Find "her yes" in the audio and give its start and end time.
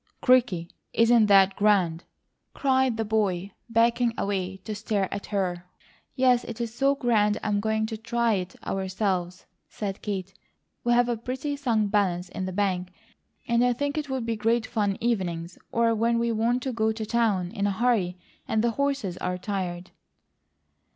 5.27-6.43